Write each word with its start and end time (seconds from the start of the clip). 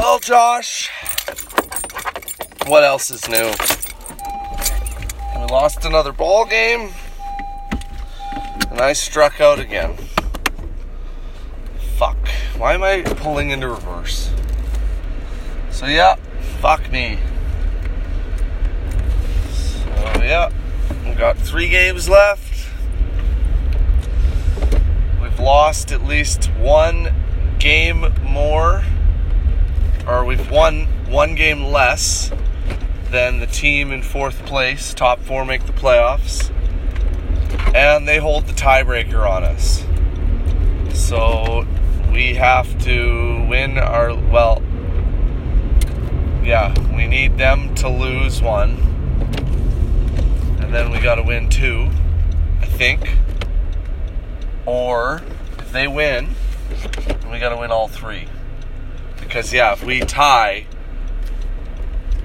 Well, 0.00 0.18
Josh, 0.18 0.88
what 2.66 2.84
else 2.84 3.10
is 3.10 3.28
new? 3.28 3.52
We 5.36 5.44
lost 5.52 5.84
another 5.84 6.10
ball 6.10 6.46
game, 6.46 6.88
and 8.70 8.80
I 8.80 8.94
struck 8.94 9.42
out 9.42 9.58
again. 9.58 9.98
Fuck. 11.98 12.16
Why 12.56 12.72
am 12.72 12.82
I 12.82 13.02
pulling 13.02 13.50
into 13.50 13.68
reverse? 13.68 14.32
So, 15.70 15.84
yeah, 15.84 16.16
fuck 16.62 16.90
me. 16.90 17.18
So, 19.50 20.22
yeah, 20.22 20.50
we 21.04 21.12
got 21.12 21.36
three 21.36 21.68
games 21.68 22.08
left. 22.08 22.70
We've 25.20 25.38
lost 25.38 25.92
at 25.92 26.02
least 26.02 26.46
one 26.58 27.14
game 27.58 28.14
more, 28.22 28.82
or 30.06 30.24
we've 30.24 30.50
won 30.50 30.86
one 31.08 31.34
game 31.34 31.64
less 31.64 32.30
than 33.10 33.40
the 33.40 33.46
team 33.46 33.92
in 33.92 34.02
fourth 34.02 34.44
place. 34.46 34.94
Top 34.94 35.20
four 35.20 35.44
make 35.44 35.66
the 35.66 35.72
playoffs, 35.72 36.50
and 37.74 38.06
they 38.06 38.18
hold 38.18 38.46
the 38.46 38.52
tiebreaker 38.52 39.28
on 39.28 39.44
us. 39.44 39.84
So 40.92 41.66
we 42.12 42.34
have 42.34 42.78
to 42.84 43.46
win 43.48 43.78
our 43.78 44.14
well. 44.14 44.62
Yeah, 46.42 46.74
we 46.94 47.06
need 47.06 47.36
them 47.36 47.74
to 47.76 47.88
lose 47.88 48.40
one, 48.40 48.70
and 50.60 50.72
then 50.72 50.90
we 50.90 51.00
got 51.00 51.16
to 51.16 51.22
win 51.22 51.48
two, 51.48 51.90
I 52.60 52.66
think. 52.66 53.16
Or 54.66 55.22
if 55.58 55.72
they 55.72 55.86
win, 55.86 56.30
we 57.30 57.38
got 57.38 57.50
to 57.50 57.56
win 57.56 57.70
all 57.70 57.88
three. 57.88 58.26
Because, 59.30 59.52
yeah, 59.52 59.74
if 59.74 59.84
we 59.84 60.00
tie, 60.00 60.66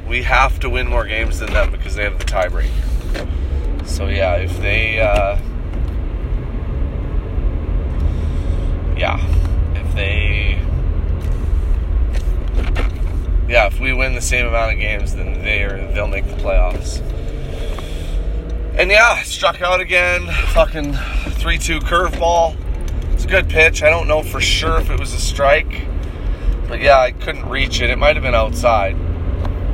we 0.08 0.24
have 0.24 0.60
to 0.62 0.72
win 0.72 0.88
more 0.88 1.06
games 1.06 1.38
than 1.38 1.54
them 1.54 1.72
because 1.72 1.94
they 1.94 2.04
have 2.04 2.18
the 2.18 2.26
tiebreaker. 2.26 3.88
So, 3.88 4.08
yeah, 4.08 4.38
if 4.38 4.60
they, 4.60 5.00
uh, 5.00 5.38
yeah, 8.98 9.24
if 9.76 9.94
they, 9.94 10.60
yeah, 13.48 13.68
if 13.68 13.80
we 13.80 13.94
win 13.94 14.16
the 14.16 14.22
same 14.22 14.48
amount 14.48 14.74
of 14.74 14.80
games, 14.80 15.14
then 15.14 15.44
they 15.44 15.62
are, 15.62 15.78
they'll 15.94 16.08
make 16.08 16.26
the 16.26 16.38
playoffs. 16.38 17.02
And 18.80 18.90
yeah, 18.90 19.22
struck 19.22 19.62
out 19.62 19.80
again. 19.80 20.26
Fucking 20.54 20.94
3 20.94 21.58
2 21.60 21.82
curveball. 21.82 22.58
It's 23.14 23.26
a 23.26 23.28
good 23.28 23.48
pitch. 23.48 23.84
I 23.84 23.92
don't 23.92 24.08
know 24.08 24.24
for 24.24 24.42
sure 24.42 24.80
if 24.82 24.90
it 24.90 25.00
was 25.00 25.14
a 25.14 25.20
strike. 25.20 25.86
But 26.76 26.82
yeah, 26.82 27.00
I 27.00 27.12
couldn't 27.12 27.48
reach 27.48 27.80
it. 27.80 27.90
It 27.90 27.98
might 27.98 28.18
have 28.18 28.24
been 28.24 28.36
outside. 28.36 28.98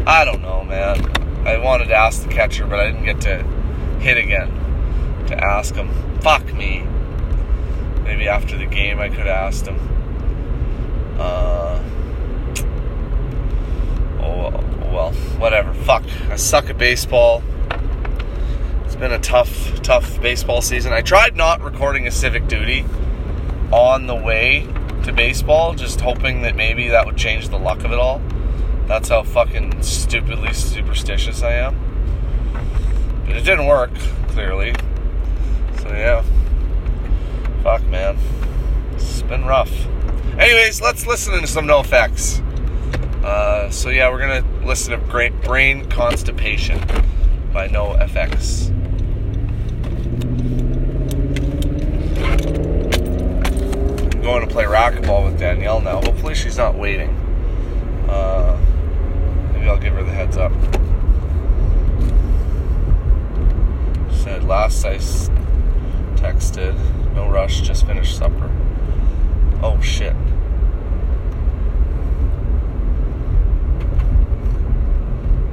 I 0.06 0.24
don't 0.24 0.44
know, 0.44 0.64
man. 0.64 1.48
I 1.48 1.58
wanted 1.58 1.88
to 1.88 1.96
ask 1.96 2.22
the 2.22 2.30
catcher, 2.30 2.68
but 2.68 2.80
I 2.80 2.92
didn't 2.92 3.06
get 3.06 3.22
to 3.22 3.42
hit 4.00 4.18
again 4.18 5.26
to 5.26 5.36
ask 5.36 5.74
him. 5.74 5.90
Fuck 6.20 6.54
me. 6.54 6.86
Maybe 8.04 8.28
after 8.28 8.56
the 8.56 8.68
game 8.68 9.00
I 9.00 9.10
could 9.10 9.26
have 9.26 9.30
asked 9.30 9.66
him. 9.66 9.80
Uh, 11.18 11.82
oh, 14.20 14.52
well, 14.94 15.12
whatever. 15.40 15.74
Fuck. 15.74 16.04
I 16.30 16.36
suck 16.36 16.70
at 16.70 16.78
baseball 16.78 17.42
It's 18.86 18.96
been 18.96 19.12
a 19.12 19.18
tough, 19.18 19.82
tough 19.82 20.22
baseball 20.22 20.62
season. 20.62 20.94
I 20.94 21.02
tried 21.02 21.36
not 21.36 21.64
recording 21.64 22.06
a 22.06 22.12
Civic 22.12 22.48
Doody 22.48 22.86
on 23.72 24.06
the 24.06 24.16
way 24.16 24.68
to 25.04 25.14
baseball, 25.14 25.74
just 25.74 26.02
hoping 26.02 26.42
that 26.44 26.56
maybe 26.56 26.90
that 26.90 27.06
would 27.06 27.18
change 27.18 27.50
the 27.50 27.58
luck 27.58 27.84
of 27.84 27.92
it 27.92 28.00
all. 28.00 28.22
That's 28.88 29.10
how 29.10 29.24
fucking 29.24 29.82
stupidly 29.82 30.54
superstitious 30.54 31.44
I 31.44 31.54
am. 31.54 33.24
But 33.26 33.38
it 33.38 33.44
didn't 33.44 33.68
work, 33.68 33.94
clearly. 34.30 34.76
So 35.80 35.90
yeah. 35.90 36.24
Fuck, 37.64 37.84
man. 37.84 38.18
It's 38.94 39.22
been 39.22 39.46
rough. 39.46 39.72
Anyways, 40.38 40.82
let's 40.82 41.06
listen 41.06 41.40
to 41.40 41.48
some 41.48 41.66
NOFX. 41.66 42.42
Uh, 43.24 43.70
so 43.70 43.90
yeah, 43.90 44.10
we're 44.10 44.20
gonna 44.20 44.66
listen 44.66 44.92
to 44.92 45.06
Great 45.08 45.42
Brain 45.42 45.88
Constipation 45.90 46.80
by 47.54 47.68
No 47.68 47.94
NOFX. 47.94 48.81
Going 54.32 54.48
to 54.48 54.54
play 54.54 54.64
racquetball 54.64 55.26
with 55.26 55.38
Danielle 55.38 55.82
now. 55.82 55.96
Hopefully, 55.96 56.34
she's 56.34 56.56
not 56.56 56.74
waiting. 56.74 57.10
Uh, 58.08 58.58
maybe 59.52 59.68
I'll 59.68 59.78
give 59.78 59.94
her 59.94 60.04
the 60.04 60.12
heads 60.12 60.38
up. 60.38 60.54
Said 64.14 64.46
last 64.46 64.86
I 64.86 64.96
texted, 66.16 66.78
no 67.14 67.30
rush, 67.30 67.60
just 67.60 67.86
finished 67.86 68.18
supper. 68.18 68.50
Oh 69.62 69.82
shit. 69.82 70.16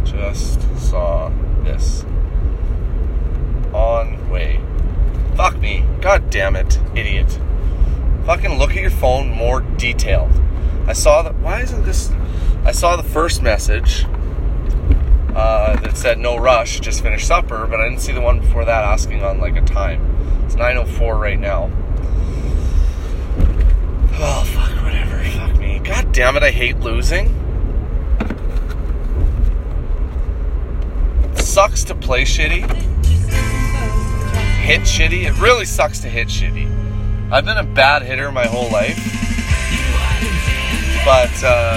Just 0.05 0.61
saw 0.79 1.33
this. 1.65 2.05
On 3.73 4.31
way. 4.31 4.61
Fuck 5.35 5.59
me. 5.59 5.85
God 6.01 6.31
damn 6.31 6.55
it, 6.55 6.79
idiot 6.95 7.41
fucking 8.29 8.59
look 8.59 8.73
at 8.73 8.77
your 8.77 8.91
phone 8.91 9.31
more 9.31 9.63
detailed. 9.63 10.31
I 10.87 10.93
saw 10.93 11.23
that. 11.23 11.35
Why 11.37 11.63
isn't 11.63 11.87
this? 11.87 12.11
I 12.63 12.73
saw 12.73 12.95
the 12.95 13.03
first 13.03 13.41
message 13.41 14.05
uh, 15.35 15.77
that 15.81 15.97
said 15.97 16.19
no 16.19 16.37
rush, 16.37 16.79
just 16.81 17.03
finished 17.03 17.27
supper, 17.27 17.67
but 17.67 17.81
I 17.81 17.89
didn't 17.89 18.03
see 18.03 18.13
the 18.13 18.21
one 18.21 18.41
before 18.41 18.67
that 18.67 18.85
asking 18.85 19.23
on 19.23 19.41
like 19.41 19.57
a 19.57 19.63
time. 19.63 20.05
It's 20.45 20.57
9:04 20.57 21.19
right 21.19 21.41
now. 21.41 21.71
Oh 24.21 24.45
fuck, 24.53 24.85
whatever. 24.85 25.25
Fuck 25.31 25.59
me. 25.59 25.79
God 25.79 26.13
damn 26.13 26.37
it, 26.37 26.43
I 26.43 26.51
hate 26.51 26.81
losing. 26.81 27.35
Sucks 31.35 31.83
to 31.85 31.95
play 31.95 32.25
shitty. 32.25 32.71
Hit 34.61 34.83
shitty. 34.83 35.25
It 35.25 35.41
really 35.41 35.65
sucks 35.65 36.01
to 36.01 36.11
hit 36.11 36.29
shitty. 36.29 36.78
I've 37.31 37.45
been 37.45 37.59
a 37.59 37.63
bad 37.63 38.01
hitter 38.01 38.33
my 38.33 38.47
whole 38.47 38.71
life, 38.71 38.97
but 41.05 41.29
uh, 41.45 41.77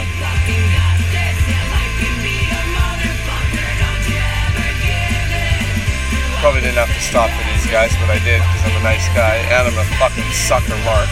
probably 6.39 6.61
didn't 6.61 6.79
have 6.79 6.87
to 6.87 7.01
stop 7.01 7.29
for 7.31 7.43
these 7.51 7.67
guys, 7.69 7.91
but 7.99 8.09
I 8.09 8.23
did 8.23 8.39
because 8.39 8.63
I'm 8.63 8.79
a 8.79 8.83
nice 8.83 9.05
guy 9.13 9.35
and 9.51 9.67
I'm 9.67 9.77
a 9.77 9.83
fucking 9.99 10.31
sucker, 10.31 10.77
Mark. 10.85 11.09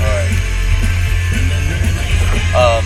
All 0.00 0.08
right. 0.08 0.32
Um, 2.56 2.84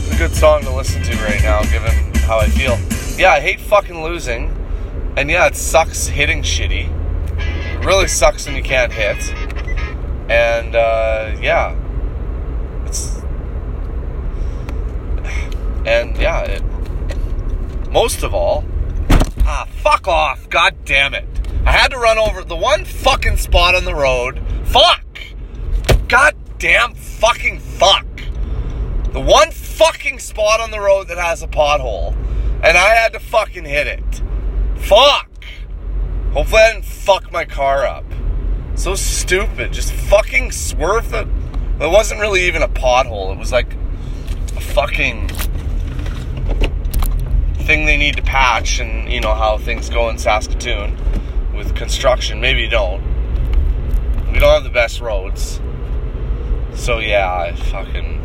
it's 0.00 0.14
a 0.14 0.16
good 0.16 0.34
song 0.34 0.62
to 0.62 0.70
listen 0.70 1.02
to 1.02 1.16
right 1.24 1.42
now, 1.42 1.62
given 1.64 1.92
how 2.20 2.38
I 2.38 2.48
feel. 2.48 2.78
Yeah, 3.18 3.32
I 3.32 3.40
hate 3.40 3.60
fucking 3.60 4.02
losing, 4.02 4.56
and 5.18 5.28
yeah, 5.30 5.48
it 5.48 5.54
sucks 5.54 6.06
hitting 6.06 6.40
shitty 6.40 6.99
really 7.84 8.08
sucks 8.08 8.46
when 8.46 8.56
you 8.56 8.62
can't 8.62 8.92
hit. 8.92 9.18
And 10.30 10.76
uh, 10.76 11.36
yeah, 11.40 11.76
it's 12.86 13.20
and 15.86 16.16
yeah, 16.18 16.42
it, 16.42 16.62
most 17.90 18.22
of 18.22 18.34
all, 18.34 18.64
ah, 19.44 19.66
fuck 19.82 20.06
off! 20.06 20.48
God 20.48 20.76
damn 20.84 21.14
it! 21.14 21.26
I 21.64 21.72
had 21.72 21.90
to 21.92 21.98
run 21.98 22.18
over 22.18 22.44
the 22.44 22.56
one 22.56 22.84
fucking 22.84 23.38
spot 23.38 23.74
on 23.74 23.84
the 23.84 23.94
road. 23.94 24.40
Fuck! 24.64 25.04
God 26.08 26.36
damn 26.58 26.94
fucking 26.94 27.60
fuck! 27.60 28.06
The 29.12 29.20
one 29.20 29.50
fucking 29.50 30.18
spot 30.18 30.60
on 30.60 30.70
the 30.70 30.80
road 30.80 31.08
that 31.08 31.18
has 31.18 31.42
a 31.42 31.48
pothole, 31.48 32.14
and 32.62 32.76
I 32.76 32.94
had 32.94 33.12
to 33.14 33.20
fucking 33.20 33.64
hit 33.64 33.86
it. 33.86 34.22
Fuck! 34.76 35.29
Hopefully, 36.32 36.62
I 36.62 36.72
didn't 36.74 36.84
fuck 36.84 37.32
my 37.32 37.44
car 37.44 37.84
up. 37.84 38.04
So 38.76 38.94
stupid. 38.94 39.72
Just 39.72 39.92
fucking 39.92 40.52
swerve 40.52 41.10
the. 41.10 41.28
It 41.80 41.90
wasn't 41.90 42.20
really 42.20 42.42
even 42.42 42.62
a 42.62 42.68
pothole. 42.68 43.32
It 43.32 43.38
was 43.38 43.50
like 43.50 43.74
a 44.56 44.60
fucking 44.60 45.28
thing 47.66 47.84
they 47.84 47.96
need 47.96 48.16
to 48.16 48.22
patch, 48.22 48.78
and 48.78 49.10
you 49.12 49.20
know 49.20 49.34
how 49.34 49.58
things 49.58 49.90
go 49.90 50.08
in 50.08 50.18
Saskatoon 50.18 50.96
with 51.54 51.74
construction. 51.74 52.40
Maybe 52.40 52.60
you 52.60 52.70
don't. 52.70 53.02
We 54.32 54.38
don't 54.38 54.54
have 54.54 54.64
the 54.64 54.70
best 54.70 55.00
roads. 55.00 55.60
So 56.74 57.00
yeah, 57.00 57.32
I 57.32 57.54
fucking. 57.56 58.20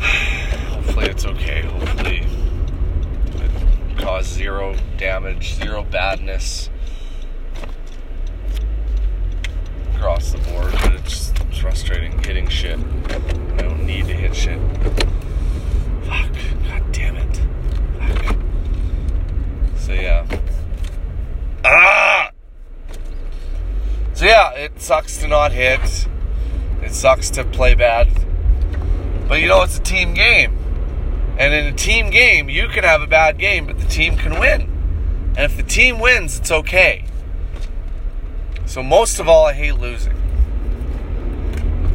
Hopefully 0.74 1.06
it's 1.06 1.24
okay. 1.24 1.62
Hopefully 1.62 2.26
cause 4.00 4.26
zero 4.26 4.74
damage, 4.96 5.54
zero 5.54 5.82
badness 5.84 6.70
across 9.94 10.32
the 10.32 10.38
board, 10.38 10.72
but 10.72 10.94
it's 10.94 11.30
frustrating 11.60 12.18
hitting 12.24 12.48
shit. 12.48 12.78
I 12.78 13.62
don't 13.62 13.84
need 13.84 14.06
to 14.06 14.14
hit 14.14 14.34
shit. 14.34 14.58
Fuck. 16.04 16.32
God 16.64 16.92
damn 16.92 17.16
it. 17.16 17.40
Fuck. 17.98 18.36
So 19.76 19.92
yeah. 19.92 20.26
Ah! 21.64 22.30
So 24.14 24.24
yeah, 24.24 24.52
it 24.52 24.80
sucks 24.80 25.18
to 25.18 25.28
not 25.28 25.52
hit. 25.52 26.08
It 26.82 26.94
sucks 26.94 27.28
to 27.30 27.44
play 27.44 27.74
bad. 27.74 28.08
But 29.28 29.40
you 29.40 29.48
know, 29.48 29.62
it's 29.62 29.78
a 29.78 29.82
team 29.82 30.14
game. 30.14 30.59
And 31.40 31.54
in 31.54 31.72
a 31.72 31.72
team 31.72 32.10
game, 32.10 32.50
you 32.50 32.68
can 32.68 32.84
have 32.84 33.00
a 33.00 33.06
bad 33.06 33.38
game, 33.38 33.64
but 33.64 33.78
the 33.78 33.86
team 33.86 34.14
can 34.14 34.38
win. 34.38 35.32
And 35.38 35.50
if 35.50 35.56
the 35.56 35.62
team 35.62 35.98
wins, 35.98 36.38
it's 36.38 36.50
okay. 36.50 37.06
So, 38.66 38.82
most 38.82 39.18
of 39.18 39.26
all, 39.26 39.46
I 39.46 39.54
hate 39.54 39.78
losing. 39.78 40.14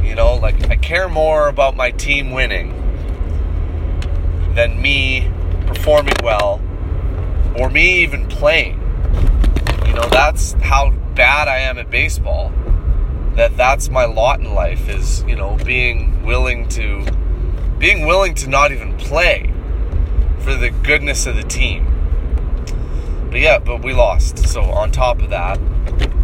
You 0.02 0.16
know, 0.16 0.34
like, 0.34 0.68
I 0.68 0.74
care 0.74 1.08
more 1.08 1.46
about 1.46 1.76
my 1.76 1.92
team 1.92 2.32
winning 2.32 2.72
than 4.56 4.82
me 4.82 5.30
performing 5.66 6.16
well 6.24 6.60
or 7.56 7.70
me 7.70 8.02
even 8.02 8.26
playing. 8.26 8.80
You 9.86 9.92
know, 9.92 10.08
that's 10.08 10.54
how 10.54 10.90
bad 11.14 11.46
I 11.46 11.58
am 11.58 11.78
at 11.78 11.88
baseball. 11.88 12.52
That 13.36 13.56
that's 13.56 13.90
my 13.90 14.06
lot 14.06 14.40
in 14.40 14.52
life 14.54 14.88
is, 14.88 15.22
you 15.22 15.36
know, 15.36 15.56
being 15.64 16.24
willing 16.24 16.66
to 16.70 17.06
being 17.78 18.06
willing 18.06 18.34
to 18.34 18.48
not 18.48 18.72
even 18.72 18.96
play 18.96 19.52
for 20.40 20.54
the 20.54 20.70
goodness 20.70 21.26
of 21.26 21.36
the 21.36 21.42
team. 21.42 21.92
But 23.30 23.40
yeah, 23.40 23.58
but 23.58 23.82
we 23.82 23.92
lost. 23.92 24.46
So 24.48 24.62
on 24.62 24.90
top 24.92 25.20
of 25.20 25.30
that, 25.30 25.58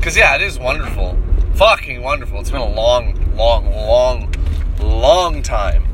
cuz 0.01 0.17
yeah, 0.17 0.35
it 0.35 0.43
is 0.43 0.59
wonderful. 0.59 1.19
Fucking 1.55 2.03
wonderful. 2.03 2.41
It's 2.41 2.51
been 2.51 2.61
a 2.61 2.73
long, 2.73 3.37
long, 3.37 3.71
long 3.71 4.33
long 4.83 5.43
time 5.43 5.85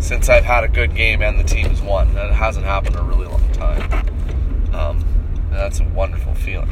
since 0.00 0.28
I've 0.28 0.44
had 0.44 0.64
a 0.64 0.68
good 0.68 0.94
game 0.94 1.22
and 1.22 1.38
the 1.38 1.44
team's 1.44 1.82
won. 1.82 2.14
That 2.14 2.32
hasn't 2.32 2.66
happened 2.66 2.96
in 2.96 3.02
a 3.02 3.04
really 3.04 3.26
long 3.26 3.52
time. 3.52 4.74
Um, 4.74 5.04
that's 5.50 5.80
a 5.80 5.84
wonderful 5.84 6.34
feeling. 6.34 6.70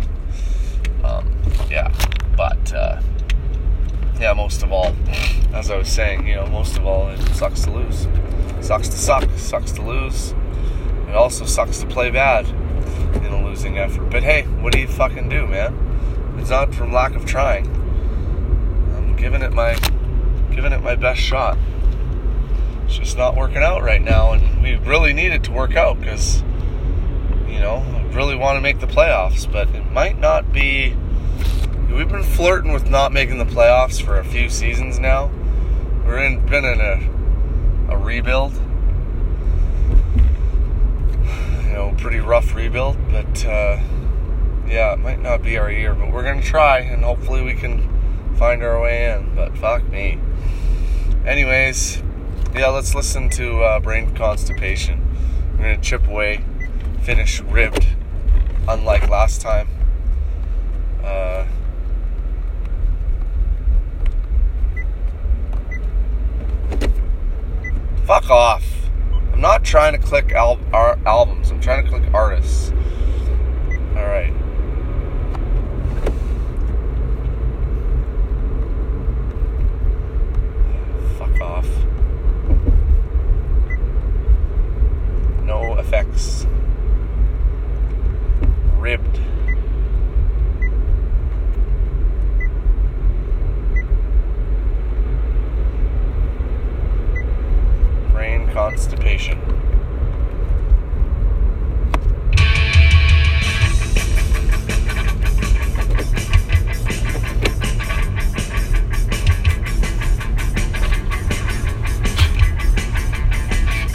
Um, 1.03 1.35
yeah, 1.71 1.93
but 2.37 2.73
uh, 2.73 3.01
yeah, 4.21 4.33
most 4.33 4.63
of 4.63 4.73
all, 4.73 4.95
as 5.53 5.71
I 5.71 5.77
was 5.77 5.89
saying, 5.89 6.27
you 6.27 6.35
know, 6.37 6.47
most 6.47 6.77
of 6.77 6.87
all, 6.87 7.09
it 7.09 7.21
sucks 7.35 7.63
to 7.63 7.71
lose. 7.71 8.07
Sucks 8.61 8.89
to 8.89 8.97
suck. 8.97 9.29
Sucks 9.37 9.73
to 9.73 9.83
lose. 9.83 10.35
It 11.09 11.15
also 11.15 11.45
sucks 11.45 11.81
to 11.81 11.87
play 11.87 12.11
bad 12.11 12.47
in 13.17 13.27
a 13.27 13.45
losing 13.45 13.79
effort. 13.79 14.11
But 14.11 14.23
hey, 14.23 14.43
what 14.43 14.73
do 14.73 14.81
you 14.81 14.89
fucking 14.89 15.29
do, 15.29 15.47
man? 15.47 16.37
It's 16.39 16.51
not 16.51 16.75
from 16.75 16.93
lack 16.93 17.15
of 17.15 17.27
trying. 17.27 17.67
I'm 18.97 19.17
giving 19.17 19.43
it 19.43 19.53
my 19.53 19.75
giving 20.51 20.73
it 20.73 20.83
my 20.83 20.95
best 20.97 21.21
shot. 21.21 21.59
It's 22.87 22.99
just 22.99 23.17
not 23.17 23.37
working 23.37 23.63
out 23.63 23.83
right 23.83 24.03
now, 24.03 24.33
and 24.33 24.63
we 24.63 24.77
really 24.77 25.13
need 25.13 25.33
it 25.33 25.45
to 25.45 25.53
work 25.53 25.77
out 25.77 25.99
because 25.99 26.43
you 27.49 27.59
know, 27.61 27.77
I 27.77 28.03
really 28.15 28.37
want 28.37 28.57
to 28.57 28.61
make 28.61 28.81
the 28.81 28.87
playoffs, 28.87 29.51
but 29.51 29.69
it 29.71 29.91
might 29.93 30.19
not 30.19 30.53
be. 30.53 30.97
We've 31.93 32.09
been 32.09 32.23
flirting 32.23 32.73
with 32.73 32.91
not 32.91 33.13
making 33.13 33.39
the 33.39 33.45
playoffs 33.45 34.03
for 34.03 34.19
a 34.19 34.25
few 34.25 34.49
seasons 34.49 34.99
now. 34.99 35.31
We're 36.05 36.25
in, 36.25 36.45
been 36.47 36.65
in 36.65 36.81
a, 36.81 37.95
a 37.95 37.99
rebuild. 37.99 38.53
You 41.65 41.73
know, 41.73 41.95
pretty 41.99 42.21
rough 42.21 42.55
rebuild, 42.55 42.97
but 43.11 43.45
uh, 43.45 43.79
yeah, 44.67 44.93
it 44.93 44.99
might 44.99 45.21
not 45.21 45.43
be 45.43 45.59
our 45.59 45.71
year, 45.71 45.95
but 45.95 46.13
we're 46.13 46.23
to 46.23 46.47
try, 46.47 46.81
and 46.81 47.05
hopefully 47.05 47.43
we 47.43 47.55
can 47.55 47.89
find 48.37 48.63
our 48.63 48.81
way 48.81 49.13
in. 49.13 49.35
But 49.35 49.57
fuck 49.57 49.89
me. 49.89 50.19
Anyways, 51.27 52.03
yeah, 52.55 52.69
let's 52.69 52.95
listen 52.95 53.29
to 53.31 53.63
uh, 53.63 53.81
Brain 53.81 54.15
Constipation. 54.15 55.01
We're 55.59 55.77
to 55.77 55.81
chip 55.81 56.07
away 56.07 56.45
finish 57.07 57.41
ribbed, 57.43 57.87
unlike 58.67 59.09
last 59.09 59.41
time. 59.41 59.69
Uh, 61.05 61.47
fuck 68.07 68.31
off. 68.31 68.65
I'm 69.33 69.41
not 69.41 69.65
trying 69.65 69.93
to 69.93 69.99
click 69.99 70.31
al- 70.31 70.61
albums, 70.73 71.51
I'm 71.51 71.61
trying 71.61 71.83
to 71.83 71.91
click 71.91 72.05
artists. 72.15 72.71
Alright. 73.97 74.33
Fuck 81.19 81.41
off. 81.41 81.69
NOFX 85.43 86.47
ribbed. 88.79 89.21
Constipation. 98.67 99.39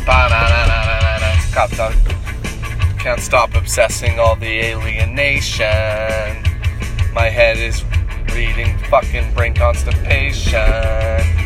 Ba-na-na-na-na-na. 0.06 1.32
Can't 2.98 3.20
stop 3.20 3.54
obsessing 3.56 4.20
all 4.20 4.38
the 4.38 4.62
alienation. 4.72 5.68
My 7.14 7.28
head 7.28 7.58
is 7.58 7.84
reading 8.34 8.78
fucking 8.90 9.34
brain 9.34 9.54
constipation. 9.54 11.41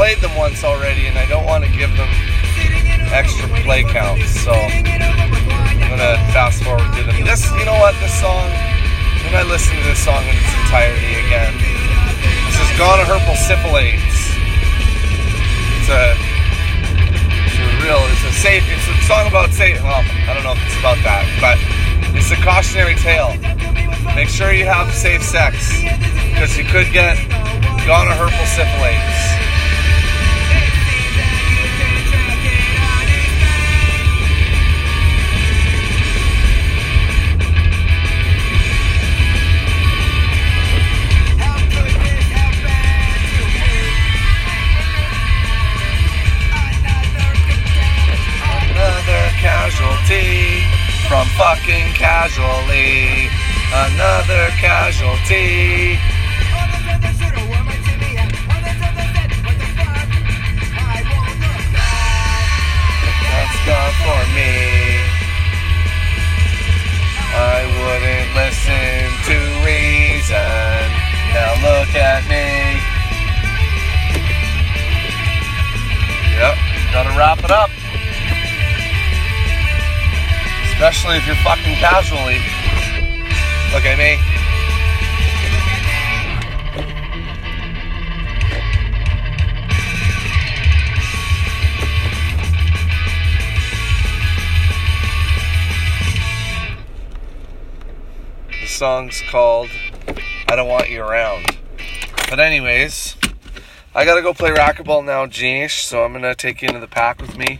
played 0.00 0.24
them 0.24 0.34
once 0.34 0.64
already, 0.64 1.12
and 1.12 1.18
I 1.18 1.28
don't 1.28 1.44
want 1.44 1.60
to 1.62 1.68
give 1.76 1.92
them 1.92 2.08
extra 3.12 3.44
play 3.60 3.84
counts. 3.84 4.32
So 4.32 4.48
I'm 4.48 5.92
gonna 5.92 6.16
fast 6.32 6.64
forward 6.64 6.88
to 6.96 7.04
them. 7.04 7.20
This, 7.20 7.44
you 7.52 7.68
know 7.68 7.76
what, 7.76 7.92
this 8.00 8.16
song. 8.16 8.48
When 9.28 9.36
I 9.36 9.44
listen 9.44 9.76
to 9.76 9.84
this 9.84 10.00
song 10.00 10.24
in 10.24 10.32
its 10.32 10.52
entirety 10.64 11.20
again, 11.20 11.52
this 12.48 12.56
is 12.64 12.70
Gonoherpasyphilaids. 12.80 14.16
It's 15.84 15.92
a, 15.92 16.16
it's 17.44 17.60
a 17.60 17.68
real, 17.84 18.00
it's 18.08 18.24
a 18.24 18.32
safe, 18.40 18.64
it's 18.72 18.88
a 18.88 18.96
song 19.04 19.28
about 19.28 19.52
safe. 19.52 19.84
Well, 19.84 20.00
I 20.00 20.32
don't 20.32 20.48
know 20.48 20.56
if 20.56 20.64
it's 20.64 20.80
about 20.80 20.96
that, 21.04 21.28
but 21.44 21.60
it's 22.16 22.32
a 22.32 22.40
cautionary 22.40 22.96
tale. 22.96 23.36
Make 24.16 24.32
sure 24.32 24.50
you 24.56 24.64
have 24.64 24.88
safe 24.96 25.20
sex, 25.20 25.76
because 26.32 26.56
you 26.56 26.64
could 26.64 26.88
get 26.88 27.20
gonorrheal 27.84 28.48
syphilis. 28.48 29.19
Fucking 51.40 51.88
casually. 51.96 53.32
Another 53.72 54.52
casualty. 54.60 55.96
That's 63.24 63.58
gone 63.64 63.94
for 64.04 64.22
me. 64.36 64.52
I 67.32 67.64
wouldn't 67.80 68.30
listen 68.36 69.08
to 69.28 69.36
reason. 69.64 70.84
Now 71.32 71.56
look 71.64 71.92
at 71.96 72.22
me. 72.28 72.48
Yep, 76.36 76.56
gotta 76.92 77.12
wrap 77.16 77.42
it 77.42 77.50
up. 77.50 77.79
Especially 80.82 81.18
if 81.18 81.26
you're 81.26 81.36
fucking 81.36 81.74
casually. 81.74 82.38
Look 83.74 83.84
at 83.84 83.98
me. 83.98 84.16
The 98.62 98.66
song's 98.66 99.20
called 99.28 99.68
I 100.48 100.56
Don't 100.56 100.66
Want 100.66 100.88
You 100.88 101.02
Around. 101.02 101.58
But, 102.30 102.40
anyways, 102.40 103.16
I 103.94 104.06
gotta 104.06 104.22
go 104.22 104.32
play 104.32 104.48
racquetball 104.48 105.04
now, 105.04 105.26
Jeanish, 105.26 105.82
so 105.82 106.04
I'm 106.04 106.14
gonna 106.14 106.34
take 106.34 106.62
you 106.62 106.68
into 106.68 106.80
the 106.80 106.88
PAC 106.88 107.20
with 107.20 107.36
me. 107.36 107.58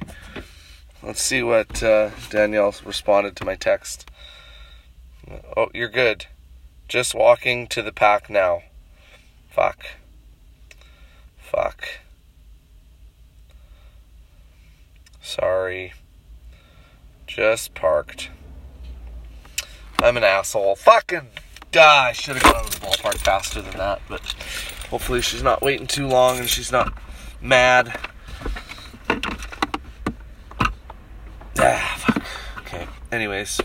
Let's 1.02 1.22
see 1.22 1.42
what 1.42 1.82
uh, 1.82 2.10
Danielle 2.28 2.74
responded 2.84 3.34
to 3.36 3.44
my 3.44 3.54
text. 3.54 4.10
Oh, 5.56 5.70
you're 5.72 5.88
good. 5.88 6.26
Just 6.88 7.14
walking 7.14 7.66
to 7.68 7.82
the 7.82 7.92
PAC 7.92 8.28
now. 8.28 8.62
Fuck. 9.48 9.86
Fuck. 11.38 11.84
Sorry. 15.22 15.94
Just 17.26 17.74
parked. 17.74 18.28
I'm 20.02 20.16
an 20.16 20.24
asshole. 20.24 20.76
Fucking. 20.76 21.28
Duh, 21.72 21.80
I 21.80 22.12
should 22.12 22.36
have 22.36 22.52
gone 22.52 22.64
to 22.64 22.80
the 22.80 22.86
ballpark 22.86 23.18
faster 23.18 23.62
than 23.62 23.76
that, 23.76 24.02
but 24.08 24.20
hopefully 24.90 25.22
she's 25.22 25.42
not 25.42 25.62
waiting 25.62 25.86
too 25.86 26.06
long 26.06 26.38
and 26.38 26.48
she's 26.48 26.72
not 26.72 26.92
mad. 27.40 27.98
Ah, 31.62 31.96
fuck. 31.98 32.22
Okay. 32.64 32.86
Anyways. 33.12 33.60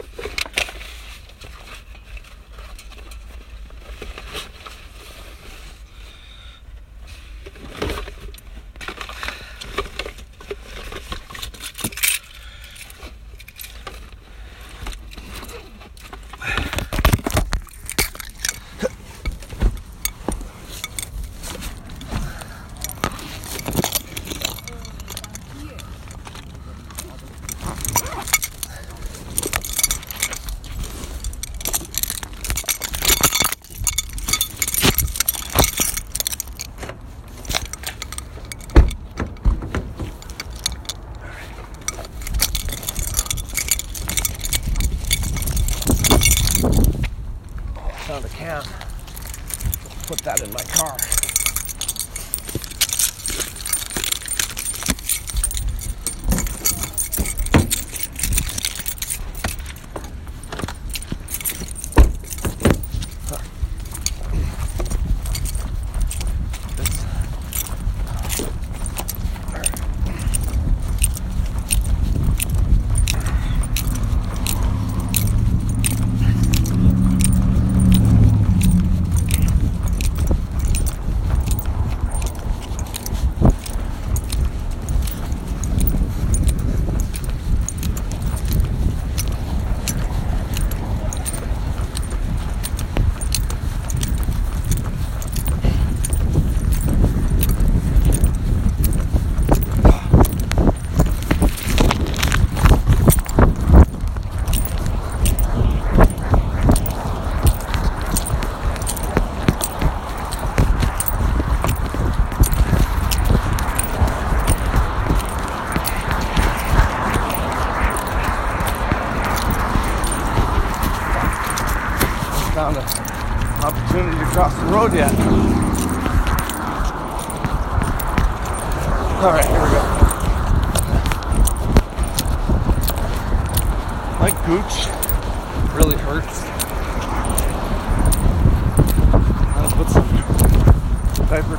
Road 50.41 50.64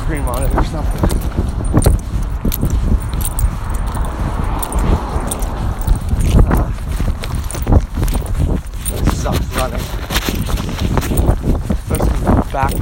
cream 0.07 0.29
on 0.29 0.41
it 0.45 0.55
or 0.55 0.65
something. 0.67 1.03
Uh, 6.47 6.71
this 9.03 9.21
sucks 9.21 9.49
running. 9.57 9.81
Especially 11.73 12.53
back 12.53 12.73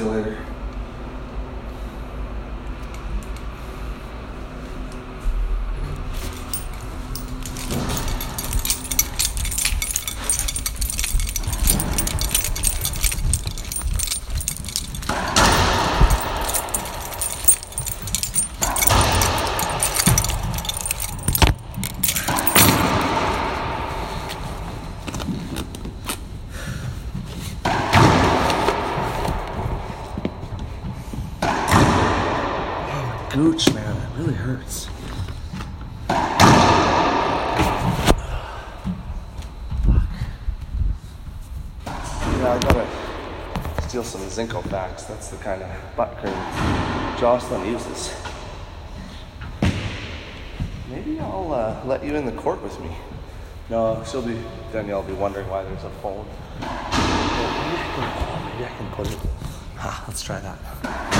you're 0.00 0.14
doing 0.14 0.24
well. 0.24 0.30
See 0.30 0.30
you 0.30 0.34
later. 0.34 0.50
gooch, 33.40 33.72
man. 33.72 33.96
It 33.96 34.18
really 34.18 34.34
hurts. 34.34 34.86
Yeah, 36.08 36.16
I 42.52 42.58
gotta 42.58 42.86
steal 43.88 44.04
some 44.04 44.20
Zincofax. 44.40 45.06
That's 45.06 45.28
the 45.28 45.36
kind 45.38 45.62
of 45.62 45.68
butt 45.96 46.16
cream 46.18 46.32
Jocelyn 47.18 47.66
uses. 47.70 48.14
Maybe 50.88 51.20
I'll 51.20 51.52
uh, 51.52 51.82
let 51.84 52.02
you 52.02 52.14
in 52.16 52.24
the 52.24 52.32
court 52.32 52.62
with 52.62 52.78
me. 52.80 52.90
No, 53.68 54.02
she'll 54.10 54.22
be 54.22 54.42
Danielle 54.72 55.02
will 55.02 55.08
be 55.08 55.14
wondering 55.14 55.48
why 55.48 55.62
there's 55.62 55.84
a 55.84 55.90
phone. 56.02 56.26
Maybe 56.58 56.66
I 56.66 57.92
can, 57.94 58.52
maybe 58.52 58.64
I 58.64 58.76
can 58.76 58.90
put 58.92 59.12
it. 59.12 59.18
Ah, 59.78 60.04
let's 60.08 60.22
try 60.22 60.40
that. 60.40 61.19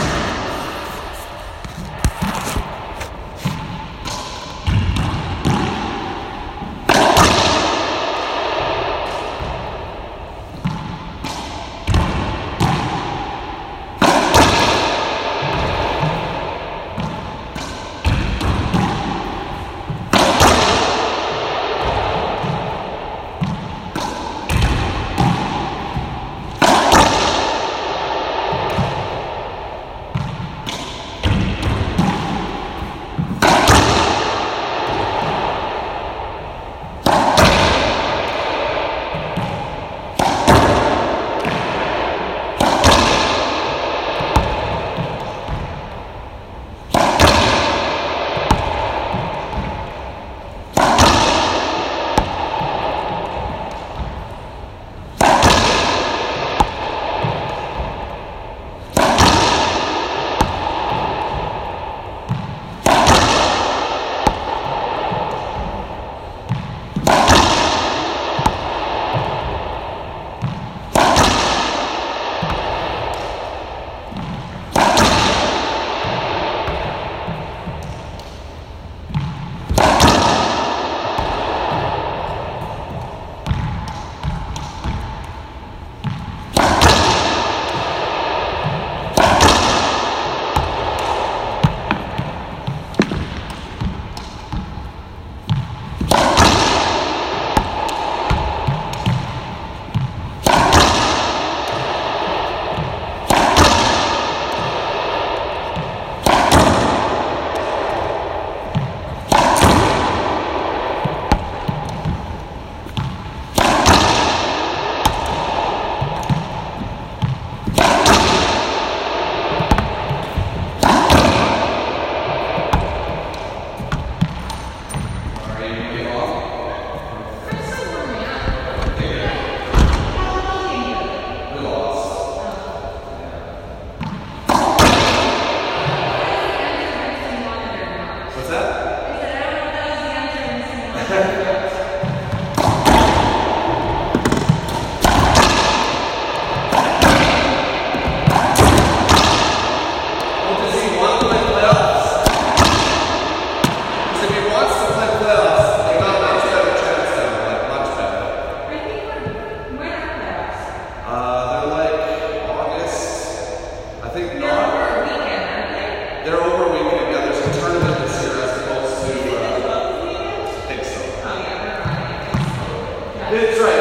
That's 173.30 173.60
right. 173.60 173.79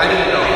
I 0.00 0.08
didn't 0.08 0.28
know. 0.32 0.49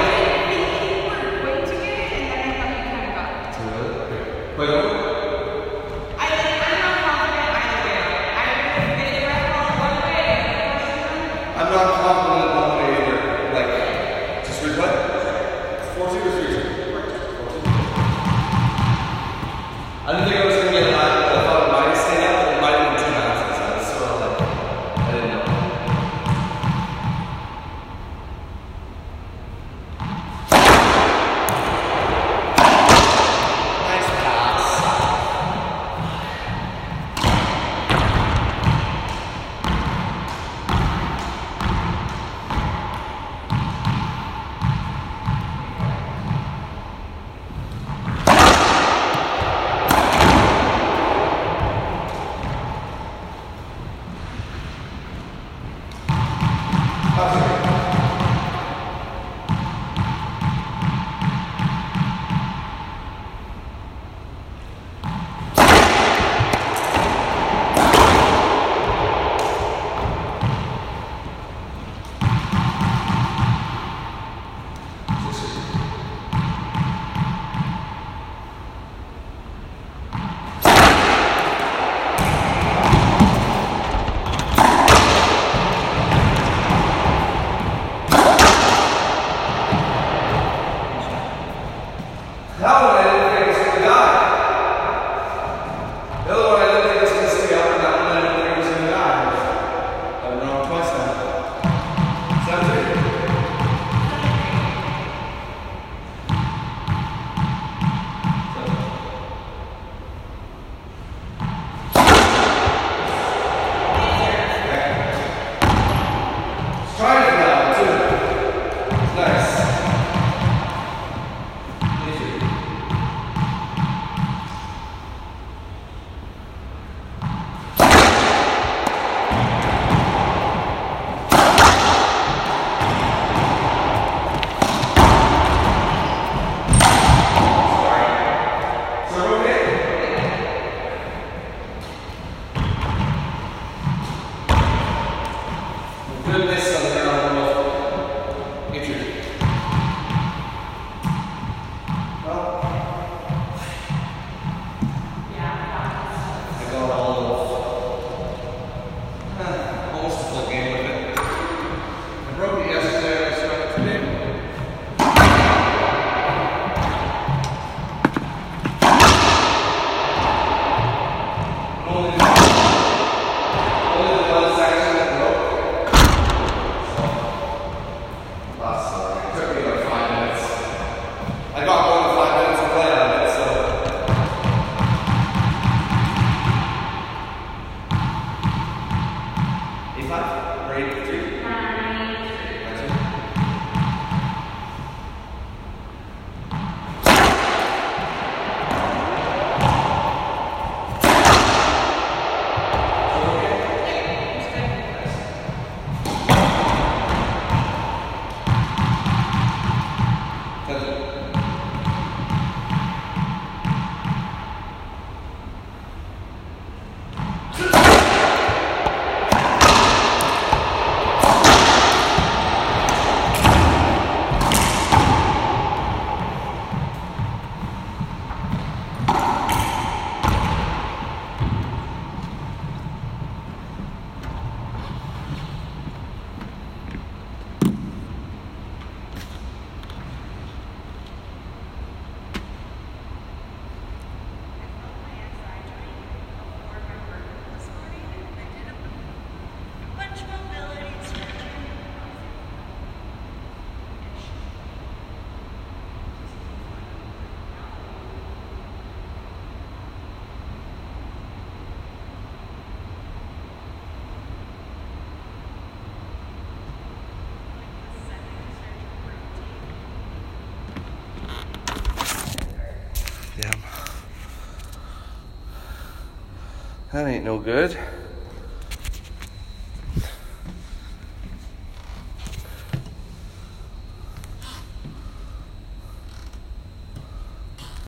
That 276.94 277.08
ain't 277.08 277.24
no 277.24 277.40
good. 277.40 277.76